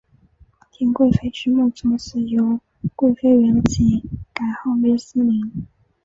[0.71, 2.59] 田贵妃之墓从此由
[2.95, 4.01] 贵妃园寝
[4.33, 5.67] 改号曰思陵。